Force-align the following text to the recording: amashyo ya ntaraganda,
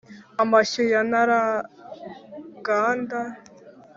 amashyo 0.43 0.81
ya 0.91 1.01
ntaraganda, 1.09 3.19